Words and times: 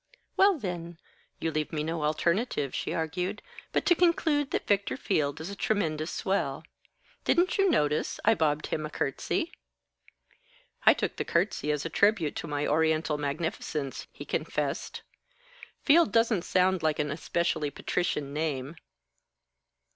"Well, 0.35 0.57
then, 0.57 0.97
you 1.39 1.51
leave 1.51 1.71
me 1.71 1.83
no 1.83 2.03
alternative," 2.03 2.73
she 2.73 2.91
argued, 2.91 3.43
"but 3.71 3.85
to 3.85 3.93
conclude 3.93 4.49
that 4.49 4.65
Victor 4.65 4.97
Field 4.97 5.39
is 5.39 5.51
a 5.51 5.55
tremendous 5.55 6.09
swell. 6.09 6.63
Didn't 7.23 7.59
you 7.59 7.69
notice, 7.69 8.19
I 8.25 8.33
bobbed 8.33 8.65
him 8.65 8.83
a 8.83 8.89
curtsey?" 8.89 9.51
"I 10.87 10.95
took 10.95 11.17
the 11.17 11.23
curtsey 11.23 11.71
as 11.71 11.85
a 11.85 11.89
tribute 11.91 12.35
to 12.37 12.47
my 12.47 12.65
Oriental 12.65 13.19
magnificence," 13.19 14.07
he 14.11 14.25
confessed. 14.25 15.03
"Field 15.83 16.11
doesn't 16.11 16.45
sound 16.45 16.81
like 16.81 16.97
an 16.97 17.11
especially 17.11 17.69
patrician 17.69 18.33
name. 18.33 18.77